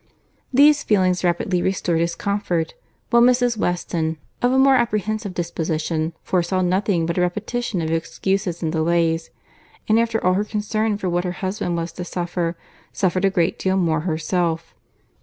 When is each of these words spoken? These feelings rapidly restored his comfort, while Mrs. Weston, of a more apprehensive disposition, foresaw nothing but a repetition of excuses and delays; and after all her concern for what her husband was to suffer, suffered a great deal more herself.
These 0.51 0.81
feelings 0.81 1.23
rapidly 1.23 1.61
restored 1.61 1.99
his 1.99 2.15
comfort, 2.15 2.73
while 3.11 3.21
Mrs. 3.21 3.55
Weston, 3.55 4.17
of 4.41 4.51
a 4.51 4.57
more 4.57 4.73
apprehensive 4.73 5.35
disposition, 5.35 6.13
foresaw 6.23 6.61
nothing 6.63 7.05
but 7.05 7.19
a 7.19 7.21
repetition 7.21 7.83
of 7.83 7.91
excuses 7.91 8.63
and 8.63 8.71
delays; 8.71 9.29
and 9.87 9.99
after 9.99 10.17
all 10.25 10.33
her 10.33 10.43
concern 10.43 10.97
for 10.97 11.07
what 11.07 11.23
her 11.23 11.33
husband 11.45 11.75
was 11.77 11.91
to 11.91 12.03
suffer, 12.03 12.57
suffered 12.91 13.25
a 13.25 13.29
great 13.29 13.59
deal 13.59 13.77
more 13.77 13.99
herself. 13.99 14.73